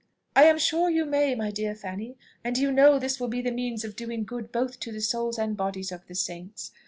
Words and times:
"I 0.35 0.45
am 0.45 0.57
sure 0.57 0.89
you 0.89 1.05
may, 1.05 1.35
my 1.35 1.51
dear 1.51 1.75
Fanny; 1.75 2.17
and 2.43 2.57
you 2.57 2.71
know 2.71 2.97
this 2.97 3.19
will 3.19 3.27
be 3.27 3.43
the 3.43 3.51
means 3.51 3.83
of 3.83 3.95
doing 3.95 4.23
good 4.23 4.51
both 4.51 4.79
to 4.79 4.91
the 4.91 4.99
souls 4.99 5.37
and 5.37 5.55
bodies 5.55 5.91
of 5.91 6.07
the 6.07 6.15
saints. 6.15 6.71